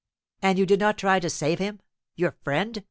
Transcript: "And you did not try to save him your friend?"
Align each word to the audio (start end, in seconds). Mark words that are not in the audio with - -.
"And 0.41 0.57
you 0.57 0.65
did 0.65 0.79
not 0.79 0.97
try 0.97 1.19
to 1.19 1.29
save 1.29 1.59
him 1.59 1.79
your 2.15 2.31
friend?" 2.43 2.79